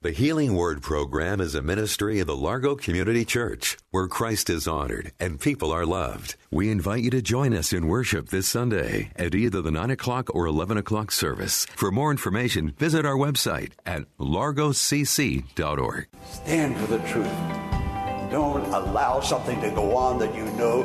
[0.00, 4.68] The Healing Word program is a ministry of the Largo Community Church where Christ is
[4.68, 6.36] honored and people are loved.
[6.52, 10.32] We invite you to join us in worship this Sunday at either the 9 o'clock
[10.32, 11.66] or 11 o'clock service.
[11.74, 16.06] For more information, visit our website at largocc.org.
[16.30, 18.30] Stand for the truth.
[18.30, 20.84] Don't allow something to go on that you know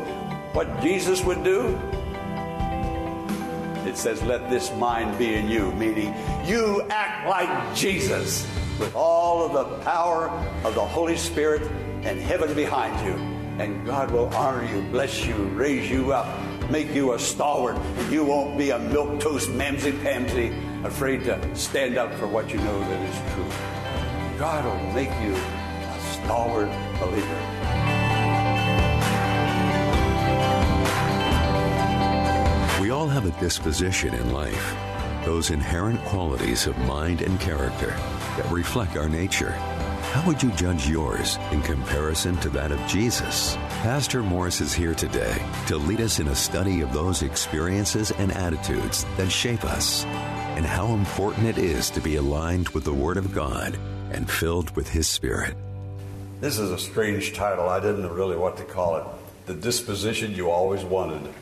[0.53, 1.79] what Jesus would do.
[3.87, 6.15] It says, Let this mind be in you, meaning
[6.47, 8.47] you act like Jesus
[8.79, 10.29] with all of the power
[10.63, 11.61] of the Holy Spirit
[12.03, 13.13] and heaven behind you.
[13.63, 16.27] And God will honor you, bless you, raise you up,
[16.69, 17.77] make you a stalwart.
[18.09, 20.51] You won't be a milk toast mamsy pamsy,
[20.83, 24.39] afraid to stand up for what you know that is true.
[24.39, 27.39] God will make you a stalwart believer.
[32.81, 34.75] We all have a disposition in life,
[35.23, 37.95] those inherent qualities of mind and character
[38.37, 39.51] that reflect our nature.
[40.11, 43.55] How would you judge yours in comparison to that of Jesus?
[43.81, 48.31] Pastor Morris is here today to lead us in a study of those experiences and
[48.31, 50.05] attitudes that shape us
[50.55, 53.77] and how important it is to be aligned with the Word of God
[54.11, 55.55] and filled with His Spirit.
[56.41, 57.67] This is a strange title.
[57.67, 59.03] I didn't know really what to call it.
[59.47, 61.33] The disposition you always wanted.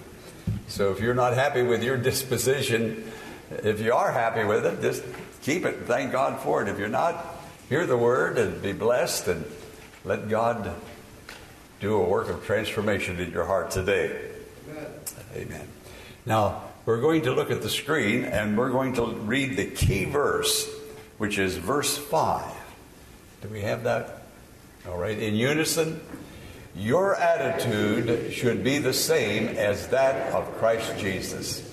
[0.67, 3.11] So if you're not happy with your disposition,
[3.49, 5.03] if you are happy with it, just
[5.41, 5.85] keep it.
[5.85, 6.67] Thank God for it.
[6.67, 7.25] If you're not,
[7.69, 9.45] hear the word and be blessed and
[10.03, 10.73] let God
[11.79, 14.29] do a work of transformation in your heart today.
[14.69, 14.85] Amen.
[15.35, 15.67] Amen.
[16.25, 20.05] Now, we're going to look at the screen and we're going to read the key
[20.05, 20.69] verse,
[21.17, 22.43] which is verse 5.
[23.41, 24.23] Do we have that?
[24.87, 26.01] All right, in unison.
[26.75, 31.67] Your attitude should be the same as that of Christ Jesus.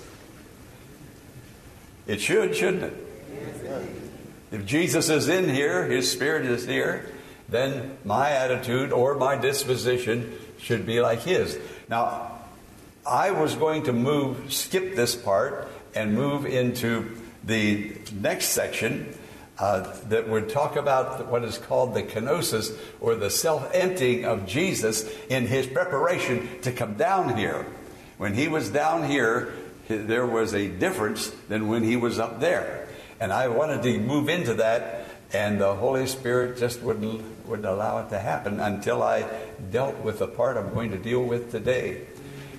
[2.06, 3.07] It should, shouldn't it?
[4.50, 7.06] If Jesus is in here, His Spirit is here,
[7.48, 11.58] then my attitude or my disposition should be like His.
[11.88, 12.38] Now,
[13.06, 19.14] I was going to move, skip this part, and move into the next section
[19.58, 24.46] uh, that would talk about what is called the kenosis or the self emptying of
[24.46, 27.66] Jesus in his preparation to come down here.
[28.18, 29.52] When he was down here,
[29.88, 32.77] there was a difference than when he was up there.
[33.20, 37.98] And I wanted to move into that, and the Holy Spirit just wouldn't, wouldn't allow
[37.98, 39.28] it to happen until I
[39.70, 42.06] dealt with the part I'm going to deal with today.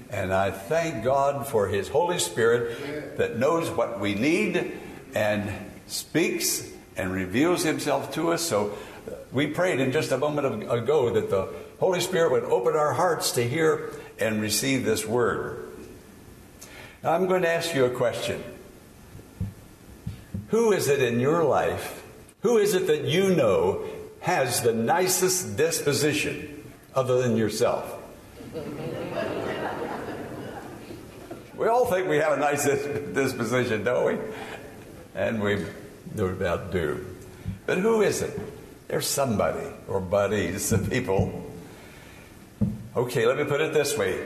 [0.10, 4.78] And I thank God for His Holy Spirit that knows what we need
[5.16, 5.52] and
[5.88, 8.42] speaks and reveals Himself to us.
[8.42, 8.78] So
[9.08, 11.48] uh, we prayed in just a moment ago that the
[11.80, 15.66] Holy Spirit would open our hearts to hear and receive this word.
[17.04, 18.44] Now I'm going to ask you a question.
[20.50, 22.04] Who is it in your life?
[22.42, 23.84] Who is it that you know
[24.22, 26.64] has the nicest disposition
[26.96, 27.98] other than yourself?
[31.56, 34.18] we all think we have a nice disposition, don't we?
[35.14, 35.66] And we
[36.16, 37.06] no doubt do.
[37.66, 38.40] But who is it?
[38.88, 41.46] There's somebody or buddies of people.
[42.96, 44.26] Okay, let me put it this way.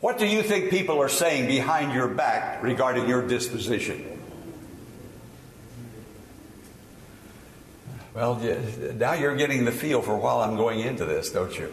[0.00, 4.13] What do you think people are saying behind your back regarding your disposition?
[8.14, 8.36] Well,
[8.94, 11.68] now you're getting the feel for while I'm going into this, don't you?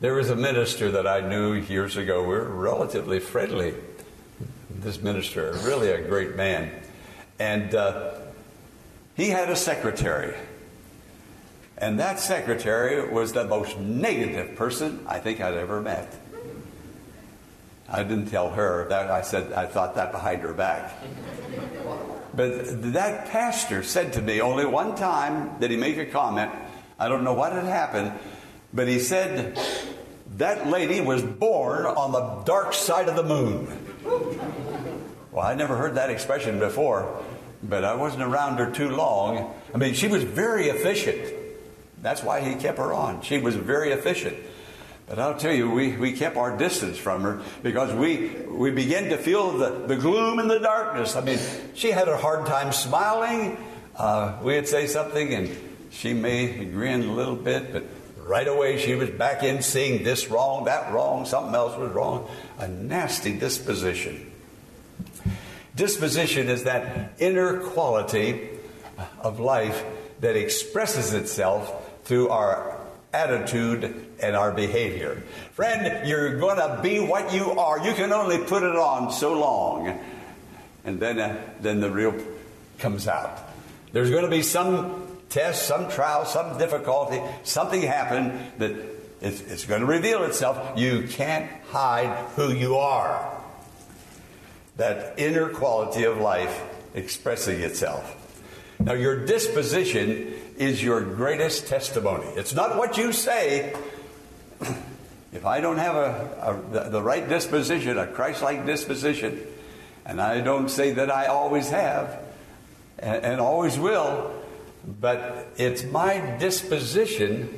[0.00, 2.20] There was a minister that I knew years ago.
[2.20, 3.72] We were relatively friendly.
[4.68, 6.70] This minister, really a great man.
[7.38, 8.16] And uh,
[9.16, 10.36] he had a secretary.
[11.78, 16.14] And that secretary was the most negative person I think I'd ever met.
[17.88, 19.10] I didn't tell her that.
[19.10, 20.92] I said I thought that behind her back.
[22.36, 26.50] But that pastor said to me only one time did he make a comment.
[26.98, 28.12] I don't know what had happened,
[28.72, 29.58] but he said
[30.36, 33.66] that lady was born on the dark side of the moon.
[35.30, 37.22] Well, I never heard that expression before,
[37.62, 39.54] but I wasn't around her too long.
[39.72, 41.34] I mean, she was very efficient.
[42.02, 43.22] That's why he kept her on.
[43.22, 44.36] She was very efficient.
[45.06, 49.10] But I'll tell you, we, we kept our distance from her because we, we began
[49.10, 51.14] to feel the, the gloom and the darkness.
[51.14, 51.38] I mean,
[51.74, 53.58] she had a hard time smiling.
[53.96, 55.50] uh, we'd say something and
[55.90, 57.84] she may grin a little bit, but
[58.18, 62.28] right away she was back in seeing this wrong, that wrong, something else was wrong.
[62.58, 64.32] A nasty disposition.
[65.76, 68.48] Disposition is that inner quality
[69.20, 69.84] of life
[70.20, 71.72] that expresses itself
[72.04, 72.80] through our
[73.12, 75.22] attitude and our behavior.
[75.52, 77.84] Friend, you're going to be what you are.
[77.84, 79.98] You can only put it on so long.
[80.84, 82.14] And then, uh, then the real
[82.78, 83.38] comes out.
[83.92, 88.72] There's going to be some test, some trial, some difficulty, something happen that
[89.20, 90.78] it's, it's going to reveal itself.
[90.78, 93.40] You can't hide who you are.
[94.76, 96.62] That inner quality of life
[96.94, 98.20] expressing itself.
[98.78, 102.26] Now, your disposition is your greatest testimony.
[102.36, 103.74] It's not what you say.
[105.32, 109.40] If I don't have a, a the right disposition, a Christ like disposition,
[110.06, 112.20] and I don't say that I always have
[112.98, 114.32] and, and always will,
[115.00, 117.48] but it's my disposition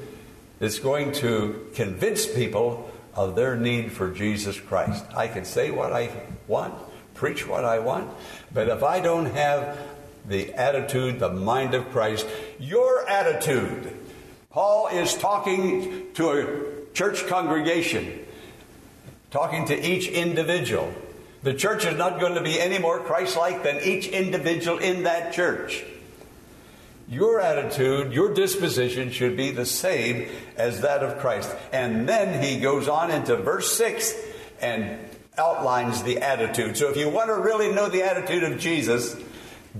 [0.58, 5.04] that's going to convince people of their need for Jesus Christ.
[5.14, 6.10] I can say what I
[6.46, 6.74] want,
[7.14, 8.10] preach what I want,
[8.52, 9.78] but if I don't have
[10.26, 12.26] the attitude, the mind of Christ,
[12.58, 13.94] your attitude,
[14.50, 18.24] Paul is talking to a church congregation,
[19.30, 20.90] talking to each individual.
[21.42, 25.02] The church is not going to be any more Christ like than each individual in
[25.02, 25.84] that church.
[27.06, 30.26] Your attitude, your disposition should be the same
[30.56, 31.54] as that of Christ.
[31.70, 34.14] And then he goes on into verse 6
[34.62, 34.98] and
[35.36, 36.78] outlines the attitude.
[36.78, 39.14] So if you want to really know the attitude of Jesus,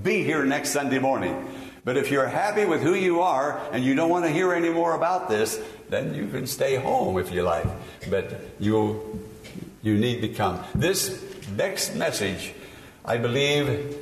[0.02, 1.48] be here next Sunday morning.
[1.82, 4.70] But if you're happy with who you are and you don't want to hear any
[4.70, 5.58] more about this,
[5.88, 7.67] then you can stay home if you like.
[8.11, 9.21] But you
[9.83, 10.62] you need to come.
[10.75, 11.23] This
[11.56, 12.53] next message,
[13.05, 13.97] I believe,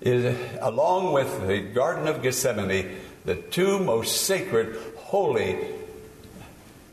[0.00, 5.56] is along with the Garden of Gethsemane, the two most sacred, holy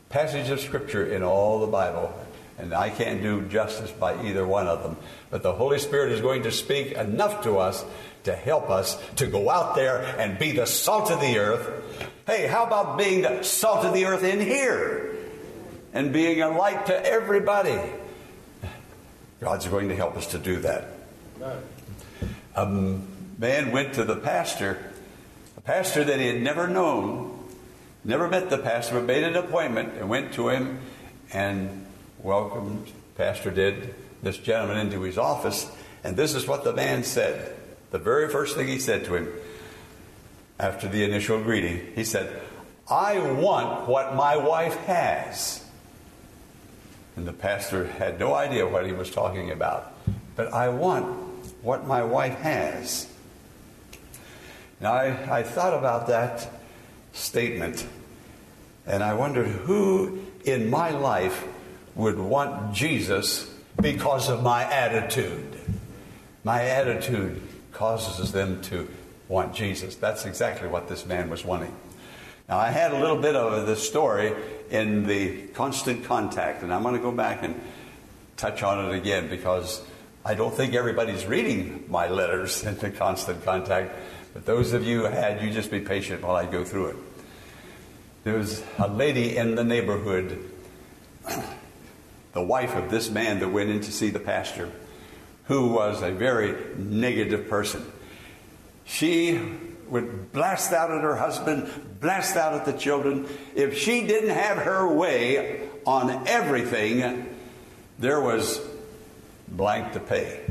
[0.10, 2.14] passages of Scripture in all the Bible.
[2.58, 4.98] And I can't do justice by either one of them.
[5.30, 7.84] But the Holy Spirit is going to speak enough to us
[8.24, 12.10] to help us to go out there and be the salt of the earth.
[12.26, 15.16] Hey, how about being the salt of the earth in here?
[15.94, 17.80] And being a light to everybody.
[19.40, 20.88] God's going to help us to do that.
[22.56, 24.92] A man went to the pastor,
[25.58, 27.38] a pastor that he had never known,
[28.04, 30.80] never met the pastor, but made an appointment and went to him
[31.34, 31.85] and
[32.26, 33.94] welcomed, pastor did,
[34.24, 35.70] this gentleman into his office.
[36.04, 37.56] And this is what the man said.
[37.92, 39.32] The very first thing he said to him
[40.60, 42.42] after the initial greeting, he said,
[42.90, 45.64] I want what my wife has.
[47.16, 49.94] And the pastor had no idea what he was talking about.
[50.36, 51.06] But I want
[51.62, 53.08] what my wife has.
[54.82, 56.50] Now, I, I thought about that
[57.14, 57.86] statement,
[58.86, 61.48] and I wondered who in my life
[61.96, 63.52] would want Jesus
[63.82, 65.60] because of my attitude.
[66.44, 68.88] My attitude causes them to
[69.28, 69.96] want Jesus.
[69.96, 71.76] That's exactly what this man was wanting.
[72.48, 74.34] Now, I had a little bit of this story
[74.70, 77.60] in the constant contact, and I'm going to go back and
[78.38, 79.82] touch on it again because
[80.24, 83.96] I don't think everybody's reading my letters in the constant contact.
[84.34, 86.96] But those of you who had, you just be patient while I go through it.
[88.26, 90.40] There was a lady in the neighborhood,
[92.36, 94.70] the wife of this man that went in to see the pastor,
[95.46, 97.84] who was a very negative person.
[98.84, 99.40] She
[99.88, 103.26] would blast out at her husband, blast out at the children.
[103.56, 107.34] If she didn't have her way on everything,
[108.00, 108.60] there was
[109.48, 110.42] blank to pay.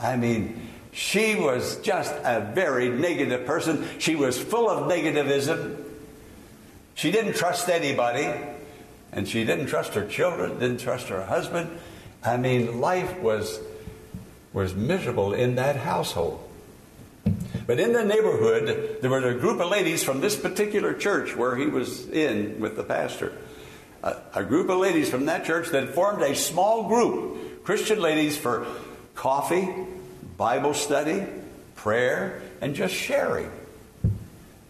[0.00, 3.86] I mean, she was just a very negative person.
[3.98, 5.84] She was full of negativism.
[6.96, 8.34] She didn't trust anybody,
[9.12, 11.78] and she didn't trust her children, didn't trust her husband.
[12.22, 13.60] I mean, life was
[14.52, 16.42] was miserable in that household.
[17.66, 21.54] But in the neighborhood, there was a group of ladies from this particular church where
[21.54, 23.32] he was in with the pastor.
[24.02, 28.38] A, a group of ladies from that church that formed a small group, Christian ladies,
[28.38, 28.66] for
[29.14, 29.68] coffee,
[30.38, 31.26] Bible study,
[31.74, 33.50] prayer, and just sharing.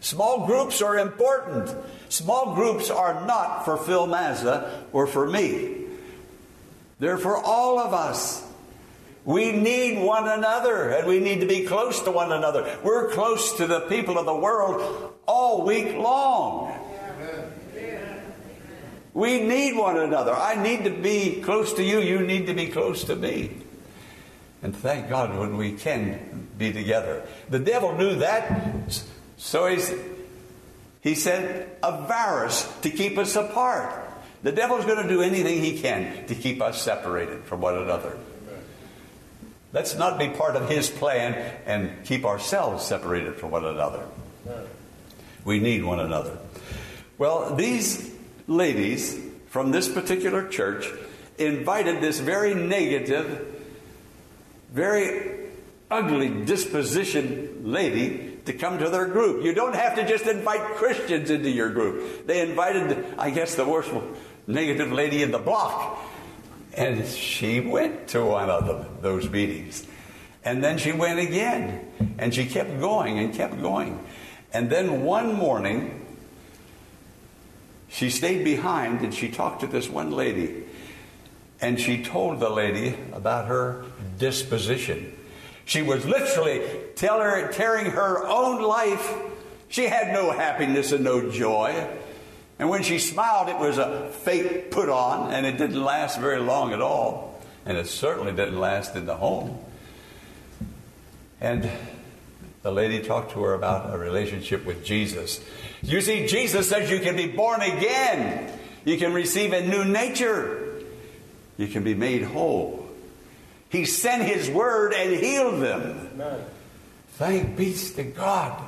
[0.00, 1.74] Small groups are important.
[2.08, 5.86] Small groups are not for Phil Mazza or for me.
[6.98, 8.44] They're for all of us.
[9.24, 12.78] We need one another and we need to be close to one another.
[12.82, 16.74] We're close to the people of the world all week long.
[19.12, 20.32] We need one another.
[20.32, 21.98] I need to be close to you.
[21.98, 23.50] You need to be close to me.
[24.62, 27.26] And thank God when we can be together.
[27.50, 29.04] The devil knew that
[29.38, 29.94] So he's,
[31.00, 34.04] he sent a virus to keep us apart.
[34.42, 38.18] The devil's going to do anything he can to keep us separated from one another.
[39.72, 41.34] Let's not be part of his plan
[41.66, 44.04] and keep ourselves separated from one another.
[45.44, 46.38] We need one another.
[47.16, 48.10] Well, these
[48.46, 49.18] ladies
[49.48, 50.88] from this particular church
[51.36, 53.62] invited this very negative,
[54.72, 55.48] very
[55.90, 59.44] ugly disposition lady to come to their group.
[59.44, 62.26] You don't have to just invite Christians into your group.
[62.26, 63.92] They invited, I guess, the worst
[64.46, 65.98] negative lady in the block.
[66.74, 69.86] And she went to one of them, those meetings.
[70.44, 71.86] And then she went again.
[72.18, 74.02] And she kept going and kept going.
[74.52, 76.06] And then one morning,
[77.88, 80.64] she stayed behind and she talked to this one lady.
[81.60, 83.84] And she told the lady about her
[84.18, 85.17] disposition.
[85.68, 86.62] She was literally
[86.94, 89.14] tearing her own life.
[89.68, 91.86] She had no happiness and no joy.
[92.58, 96.40] And when she smiled, it was a fake put on, and it didn't last very
[96.40, 97.38] long at all.
[97.66, 99.58] And it certainly didn't last in the home.
[101.38, 101.70] And
[102.62, 105.38] the lady talked to her about a relationship with Jesus.
[105.82, 110.80] You see, Jesus says you can be born again, you can receive a new nature,
[111.58, 112.87] you can be made whole.
[113.68, 116.10] He sent His word and healed them.
[116.14, 116.44] Amen.
[117.12, 118.62] Thank be to God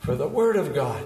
[0.00, 1.04] for the word of God.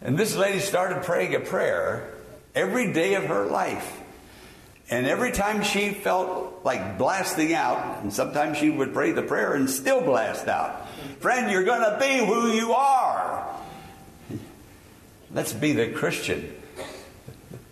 [0.00, 2.12] And this lady started praying a prayer
[2.54, 4.00] every day of her life.
[4.90, 9.54] And every time she felt like blasting out, and sometimes she would pray the prayer
[9.54, 10.86] and still blast out.
[11.20, 13.56] Friend, you're going to be who you are.
[15.32, 16.54] Let's be the Christian,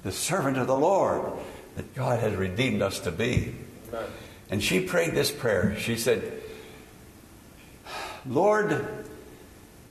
[0.03, 1.31] the servant of the Lord
[1.77, 3.55] that God has redeemed us to be.
[4.51, 5.77] And she prayed this prayer.
[5.79, 6.33] She said,
[8.27, 8.87] Lord,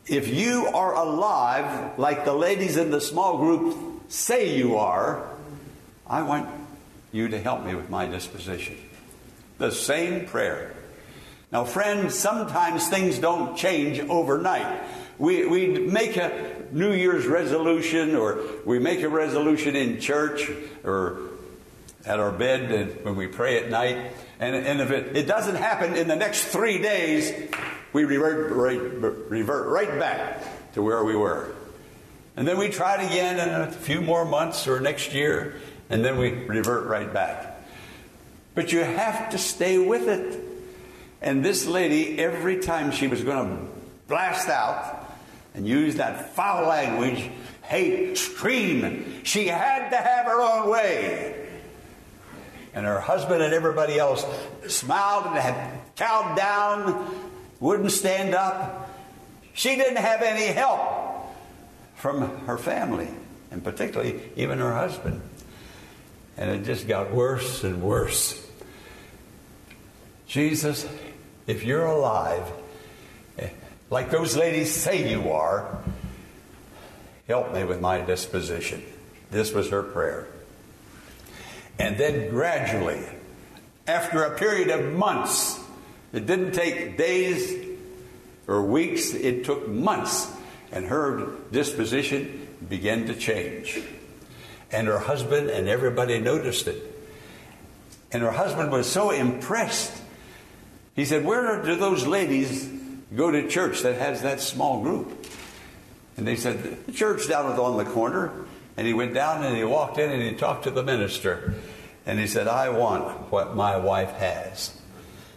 [0.06, 5.27] if you are alive, like the ladies in the small group say you are,
[6.06, 6.50] I want
[7.12, 8.77] you to help me with my disposition.
[9.58, 10.74] The same prayer.
[11.51, 14.84] Now, friends, sometimes things don't change overnight.
[15.18, 20.50] We, we make a New Year's resolution or we make a resolution in church
[20.84, 21.28] or
[22.10, 24.12] at our bed and when we pray at night.
[24.39, 27.32] And, and if it, it doesn't happen in the next three days,
[27.94, 28.82] we revert right,
[29.30, 31.54] revert right back to where we were.
[32.36, 35.56] And then we try it again in a few more months or next year,
[35.89, 37.62] and then we revert right back.
[38.56, 40.42] But you have to stay with it.
[41.22, 43.68] And this lady, every time she was going to
[44.08, 45.13] blast out
[45.54, 47.30] and use that foul language,
[47.62, 51.38] hate, scream, she had to have her own way.
[52.73, 54.25] And her husband and everybody else
[54.67, 57.15] smiled and had cowed down
[57.59, 58.89] wouldn't stand up.
[59.53, 60.79] She didn't have any help
[61.95, 63.09] from her family,
[63.51, 65.21] and particularly even her husband.
[66.38, 68.45] And it just got worse and worse.
[70.27, 70.88] Jesus,
[71.47, 72.49] if you're alive,
[73.89, 75.81] like those ladies say you are,
[77.27, 78.83] help me with my disposition.
[79.31, 80.27] This was her prayer.
[81.79, 83.01] And then gradually,
[83.88, 85.59] after a period of months,
[86.12, 87.65] it didn't take days
[88.48, 90.29] or weeks, it took months.
[90.71, 93.81] And her disposition began to change.
[94.71, 96.86] And her husband and everybody noticed it.
[98.12, 100.00] And her husband was so impressed.
[100.95, 102.69] He said, Where do those ladies
[103.15, 105.25] go to church that has that small group?
[106.17, 108.31] And they said, The church down on the corner.
[108.79, 111.53] And he went down and he walked in and he talked to the minister.
[112.05, 114.74] And he said, I want what my wife has.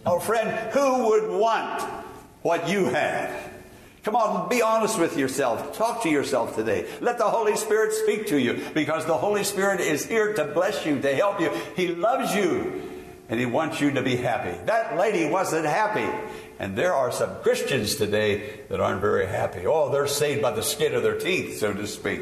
[0.06, 1.82] Oh, friend, who would want
[2.42, 3.50] what you have?
[4.04, 5.76] Come on, be honest with yourself.
[5.76, 6.88] Talk to yourself today.
[7.00, 10.86] Let the Holy Spirit speak to you because the Holy Spirit is here to bless
[10.86, 11.50] you, to help you.
[11.74, 12.80] He loves you
[13.28, 14.56] and He wants you to be happy.
[14.66, 16.08] That lady wasn't happy.
[16.60, 19.66] And there are some Christians today that aren't very happy.
[19.66, 22.20] Oh, they're saved by the skin of their teeth, so to speak.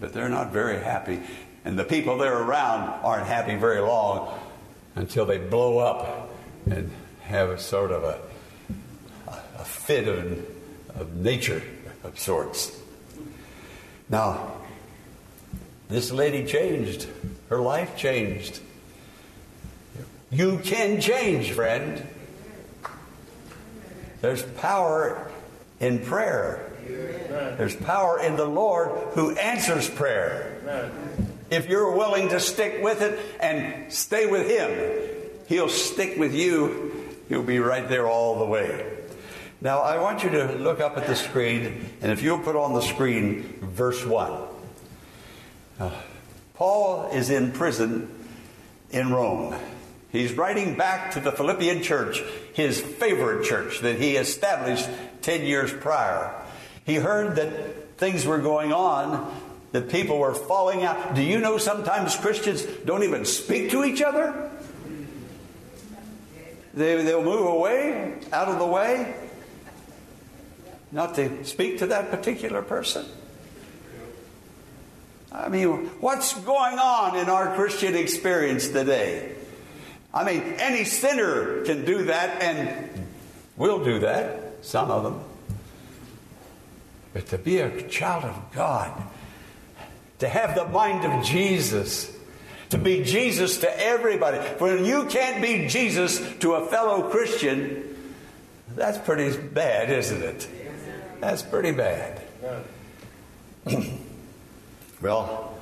[0.00, 1.20] But they're not very happy.
[1.64, 4.38] And the people they're around aren't happy very long
[4.94, 6.30] until they blow up
[6.68, 6.90] and
[7.22, 8.18] have a sort of a,
[9.58, 10.46] a fit of,
[10.96, 11.62] of nature
[12.02, 12.76] of sorts.
[14.08, 14.52] Now,
[15.88, 17.06] this lady changed.
[17.48, 18.60] Her life changed.
[20.30, 22.06] You can change, friend.
[24.20, 25.30] There's power
[25.80, 26.69] in prayer.
[26.86, 30.90] There's power in the Lord who answers prayer.
[31.50, 36.92] If you're willing to stick with it and stay with Him, He'll stick with you.
[37.28, 38.86] He'll be right there all the way.
[39.60, 42.72] Now, I want you to look up at the screen, and if you'll put on
[42.72, 44.32] the screen verse 1.
[45.78, 45.90] Uh,
[46.54, 48.10] Paul is in prison
[48.90, 49.54] in Rome.
[50.12, 52.22] He's writing back to the Philippian church,
[52.52, 54.88] his favorite church that he established
[55.22, 56.34] 10 years prior.
[56.90, 59.32] He heard that things were going on,
[59.70, 61.14] that people were falling out.
[61.14, 64.50] Do you know sometimes Christians don't even speak to each other?
[66.74, 69.14] They, they'll move away, out of the way,
[70.90, 73.06] not to speak to that particular person.
[75.30, 79.36] I mean, what's going on in our Christian experience today?
[80.12, 83.06] I mean, any sinner can do that and
[83.56, 85.29] will do that, some of them.
[87.12, 89.02] But to be a child of God,
[90.20, 92.16] to have the mind of Jesus,
[92.70, 94.38] to be Jesus to everybody.
[94.58, 97.96] When you can't be Jesus to a fellow Christian,
[98.76, 100.48] that's pretty bad, isn't it?
[101.20, 102.22] That's pretty bad.
[105.02, 105.58] well,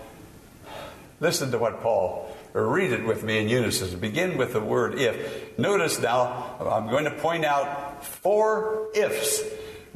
[1.21, 3.99] listen to what Paul, or read it with me in unison.
[3.99, 5.59] Begin with the word if.
[5.59, 9.43] Notice now, I'm going to point out four ifs.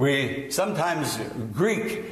[0.02, 1.16] We sometimes
[1.52, 2.02] Greek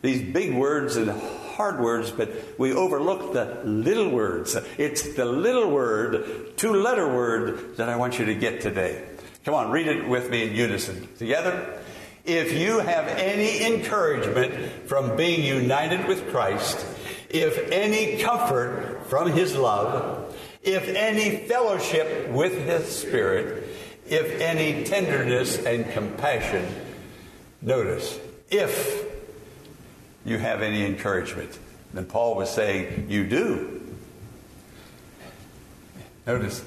[0.00, 4.56] these big words and hard words, but we overlook the little words.
[4.78, 9.06] It's the little word, two letter word that I want you to get today.
[9.44, 11.08] Come on, read it with me in unison.
[11.18, 11.82] Together.
[12.24, 16.86] If you have any encouragement from being united with Christ,
[17.28, 23.68] if any comfort from His love, if any fellowship with His Spirit,
[24.08, 26.64] if any tenderness and compassion,
[27.62, 28.18] notice,
[28.50, 29.04] if
[30.24, 31.58] you have any encouragement.
[31.94, 33.80] And Paul was saying, You do.
[36.26, 36.64] Notice,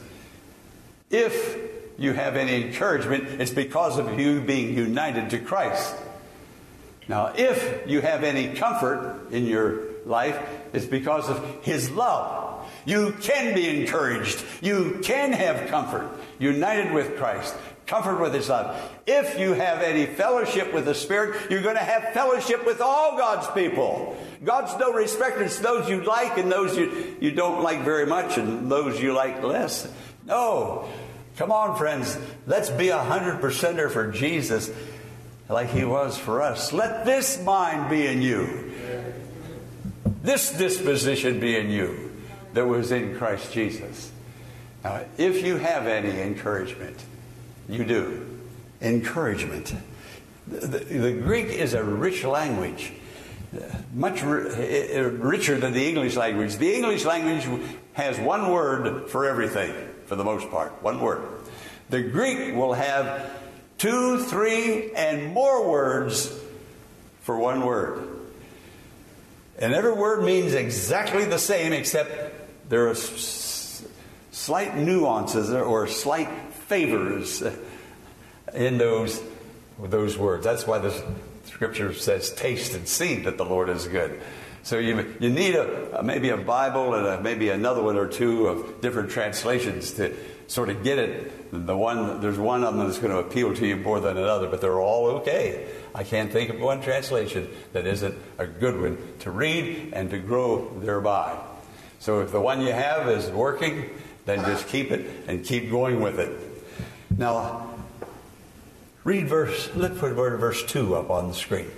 [1.09, 1.57] if
[1.97, 5.95] you have any encouragement, it's because of you being united to Christ.
[7.07, 10.37] Now, if you have any comfort in your life,
[10.73, 12.67] it's because of His love.
[12.85, 14.43] You can be encouraged.
[14.61, 18.79] You can have comfort united with Christ comfort with his love.
[19.05, 23.17] If you have any fellowship with the Spirit, you're going to have fellowship with all
[23.17, 24.17] God's people.
[24.43, 25.43] God's no respecter.
[25.43, 29.13] It's those you like and those you, you don't like very much and those you
[29.13, 29.91] like less.
[30.25, 30.87] No.
[31.37, 32.17] Come on, friends.
[32.45, 34.71] Let's be a hundred percenter for Jesus
[35.49, 36.73] like he was for us.
[36.73, 38.71] Let this mind be in you.
[40.21, 42.11] This disposition be in you
[42.53, 44.11] that was in Christ Jesus.
[44.83, 46.97] Now, if you have any encouragement,
[47.73, 48.39] you do.
[48.81, 49.73] Encouragement.
[50.47, 52.91] The, the, the Greek is a rich language,
[53.93, 56.57] much eh, eh, richer than the English language.
[56.57, 57.47] The English language
[57.93, 59.73] has one word for everything,
[60.05, 61.23] for the most part, one word.
[61.89, 63.31] The Greek will have
[63.77, 66.33] two, three, and more words
[67.21, 68.09] for one word.
[69.59, 76.29] And every word means exactly the same, except there are slight nuances or slight
[76.67, 77.43] favors
[78.53, 79.21] in those,
[79.79, 80.43] those words.
[80.43, 81.03] That's why the
[81.45, 84.21] scripture says, taste and see that the Lord is good.
[84.63, 88.47] So you, you need a, maybe a Bible and a, maybe another one or two
[88.47, 90.15] of different translations to
[90.47, 91.51] sort of get it.
[91.51, 94.47] The one there's one of them that's going to appeal to you more than another,
[94.47, 95.67] but they're all okay.
[95.93, 100.17] I can't think of one translation that isn't a good one to read and to
[100.17, 101.37] grow thereby.
[101.99, 103.89] So if the one you have is working,
[104.25, 106.52] then just keep it and keep going with it.
[107.17, 107.69] Now,
[109.03, 111.69] read verse, let's put verse 2 up on the screen.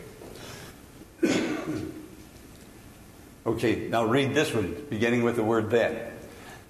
[3.46, 6.00] okay, now read this one, beginning with the word then.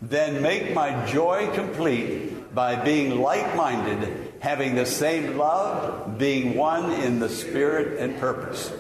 [0.02, 6.92] Then make my joy complete by being like minded, having the same love, being one
[6.92, 8.72] in the spirit and purpose.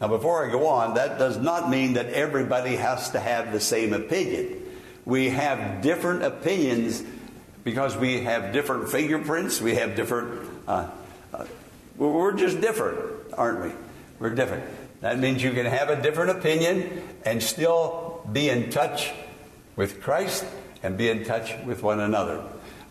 [0.00, 3.60] Now, before I go on, that does not mean that everybody has to have the
[3.60, 4.62] same opinion.
[5.04, 7.02] We have different opinions
[7.64, 10.48] because we have different fingerprints, we have different.
[10.66, 10.90] Uh,
[11.32, 11.44] uh,
[11.96, 12.98] we're just different,
[13.34, 13.72] aren't we?
[14.18, 14.64] We're different.
[15.00, 19.12] That means you can have a different opinion and still be in touch
[19.76, 20.44] with Christ
[20.82, 22.44] and be in touch with one another.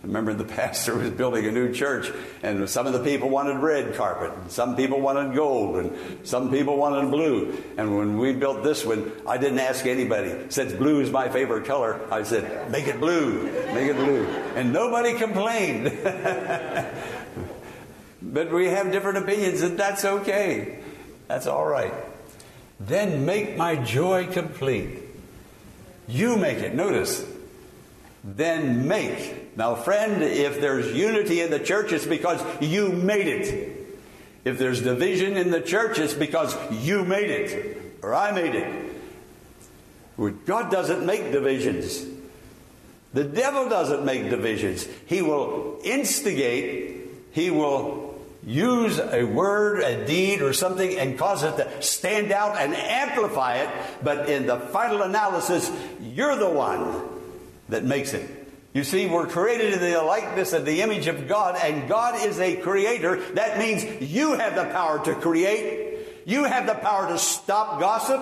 [0.04, 2.12] Remember the pastor was building a new church,
[2.44, 6.50] and some of the people wanted red carpet, and some people wanted gold, and some
[6.52, 7.58] people wanted blue.
[7.78, 10.34] And when we built this one, I didn't ask anybody.
[10.50, 14.26] Since blue is my favorite color, I said, make it blue, make it blue.
[14.56, 15.86] And nobody complained.
[18.22, 20.80] but we have different opinions, and that's okay.
[21.28, 21.94] That's all right.
[22.80, 25.00] Then make my joy complete.
[26.08, 26.74] You make it.
[26.74, 27.26] Notice,
[28.28, 29.56] then make.
[29.58, 33.74] Now, friend, if there's unity in the church, it's because you made it.
[34.44, 40.46] If there's division in the church, it's because you made it or I made it.
[40.46, 42.06] God doesn't make divisions.
[43.13, 44.88] The devil doesn't make divisions.
[45.06, 51.56] He will instigate, he will use a word, a deed, or something and cause it
[51.58, 53.70] to stand out and amplify it.
[54.04, 57.16] But in the final analysis, you're the one
[57.69, 58.30] that makes it.
[58.73, 62.39] You see, we're created in the likeness of the image of God, and God is
[62.39, 63.19] a creator.
[63.34, 66.25] That means you have the power to create.
[66.25, 68.21] You have the power to stop gossip.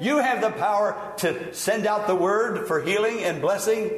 [0.00, 3.90] You have the power to send out the word for healing and blessing.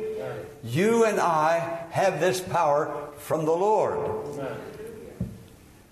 [0.62, 4.26] You and I have this power from the Lord.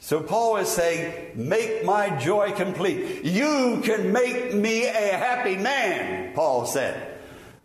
[0.00, 3.24] So Paul is saying, Make my joy complete.
[3.24, 7.13] You can make me a happy man, Paul said.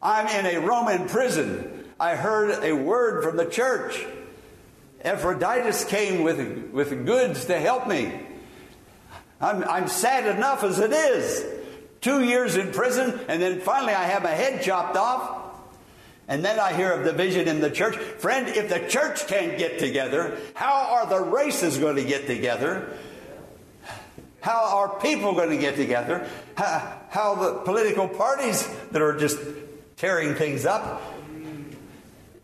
[0.01, 1.85] I'm in a Roman prison.
[1.99, 4.05] I heard a word from the church.
[5.01, 8.19] Epaphroditus came with, with goods to help me.
[9.41, 11.45] I'm, I'm sad enough as it is.
[12.01, 15.37] Two years in prison, and then finally I have my head chopped off.
[16.29, 17.95] And then I hear of division in the church.
[17.97, 22.87] Friend, if the church can't get together, how are the races going to get together?
[24.41, 26.27] How are people going to get together?
[26.55, 29.39] How, how the political parties that are just
[29.99, 31.01] tearing things up?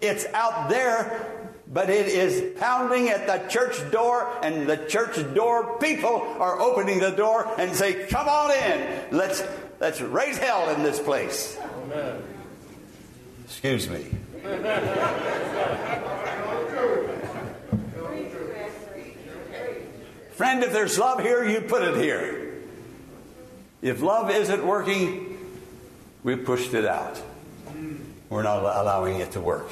[0.02, 5.80] It's out there, but it is pounding at the church door, and the church door
[5.80, 9.18] people are opening the door and say, Come on in.
[9.18, 9.44] Let's
[9.80, 11.58] let's raise hell in this place.
[11.86, 12.22] Amen.
[13.46, 14.06] Excuse me.
[20.34, 22.56] Friend, if there's love here, you put it here.
[23.82, 25.38] If love isn't working,
[26.24, 27.22] we've pushed it out.
[28.30, 29.70] We're not allowing it to work.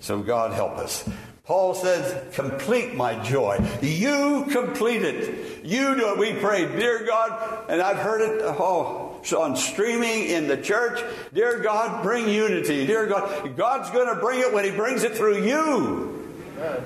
[0.00, 1.08] So God help us.
[1.44, 3.58] Paul says, complete my joy.
[3.80, 5.64] You complete it.
[5.64, 6.18] You do it.
[6.18, 11.02] We pray, dear God, and I've heard it, oh, on streaming in the church.
[11.32, 12.86] Dear God, bring unity.
[12.86, 16.34] Dear God, God's going to bring it when He brings it through you.
[16.58, 16.82] Amen.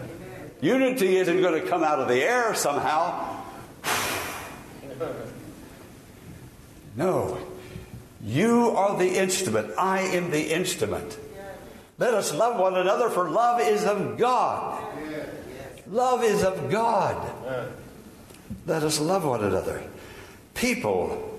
[0.61, 3.43] Unity isn't going to come out of the air somehow.
[6.95, 7.39] No.
[8.33, 9.75] You are the instrument.
[9.77, 11.19] I am the instrument.
[11.99, 14.83] Let us love one another, for love is of God.
[15.87, 17.31] Love is of God.
[18.67, 19.83] Let us love one another.
[20.55, 21.39] People,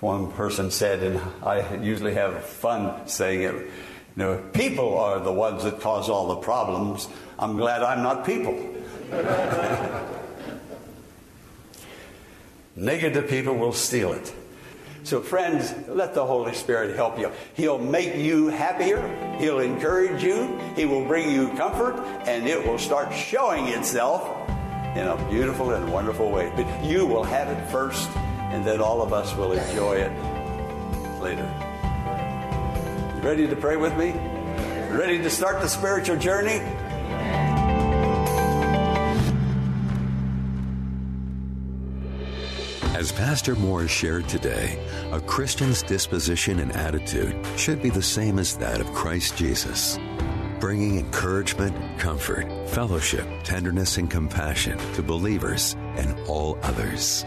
[0.00, 3.68] one person said, and I usually have fun saying it, you
[4.16, 7.06] know, people are the ones that cause all the problems.
[7.38, 8.54] I'm glad I'm not people.
[12.76, 14.32] Negative people will steal it.
[15.04, 17.32] So, friends, let the Holy Spirit help you.
[17.54, 19.00] He'll make you happier,
[19.38, 24.48] He'll encourage you, He will bring you comfort, and it will start showing itself
[24.96, 26.52] in a beautiful and wonderful way.
[26.54, 30.12] But you will have it first, and then all of us will enjoy it
[31.20, 31.50] later.
[33.16, 34.12] You ready to pray with me?
[34.96, 36.60] Ready to start the spiritual journey?
[43.02, 44.78] As Pastor Moore shared today,
[45.10, 49.98] a Christian's disposition and attitude should be the same as that of Christ Jesus,
[50.60, 57.24] bringing encouragement, comfort, fellowship, tenderness, and compassion to believers and all others.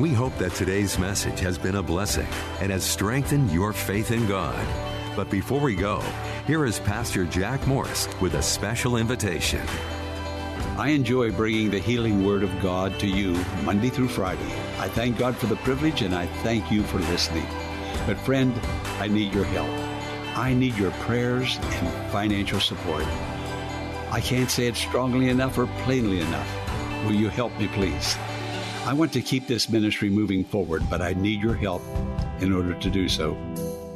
[0.00, 2.26] We hope that today's message has been a blessing
[2.62, 4.66] and has strengthened your faith in God.
[5.14, 6.02] But before we go,
[6.46, 9.60] here is Pastor Jack Morris with a special invitation.
[10.78, 14.63] I enjoy bringing the healing word of God to you Monday through Friday.
[14.84, 17.46] I thank God for the privilege and I thank you for listening.
[18.06, 18.52] But, friend,
[18.98, 19.70] I need your help.
[20.36, 23.04] I need your prayers and financial support.
[24.10, 26.46] I can't say it strongly enough or plainly enough.
[27.06, 28.18] Will you help me, please?
[28.84, 31.82] I want to keep this ministry moving forward, but I need your help
[32.40, 33.38] in order to do so.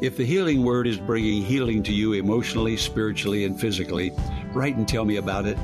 [0.00, 4.10] If the healing word is bringing healing to you emotionally, spiritually, and physically,
[4.54, 5.58] write and tell me about it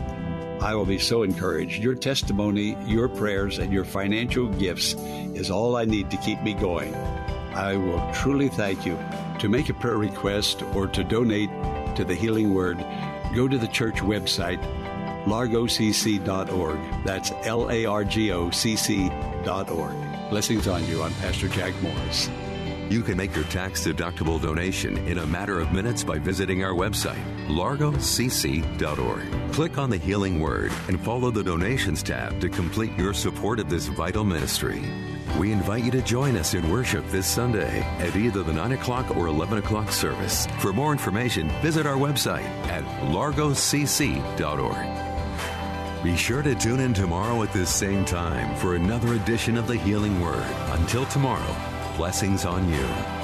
[0.65, 1.83] I will be so encouraged.
[1.83, 4.95] Your testimony, your prayers, and your financial gifts
[5.35, 6.95] is all I need to keep me going.
[7.55, 8.99] I will truly thank you.
[9.41, 11.51] To make a prayer request or to donate
[11.97, 12.79] to the Healing Word,
[13.35, 14.59] go to the church website,
[15.27, 16.79] largocc.org.
[17.05, 20.31] That's L A R G O C C.org.
[20.31, 21.03] Blessings on you.
[21.03, 22.31] I'm Pastor Jack Morris.
[22.91, 26.73] You can make your tax deductible donation in a matter of minutes by visiting our
[26.73, 29.53] website, largocc.org.
[29.53, 33.71] Click on the Healing Word and follow the Donations tab to complete your support of
[33.71, 34.83] this vital ministry.
[35.39, 39.17] We invite you to join us in worship this Sunday at either the 9 o'clock
[39.17, 40.47] or 11 o'clock service.
[40.61, 44.45] For more information, visit our website at largocc.org.
[46.05, 49.77] Be sure to tune in tomorrow at this same time for another edition of the
[49.77, 50.45] Healing Word.
[50.73, 51.57] Until tomorrow,
[51.97, 53.24] blessings on you.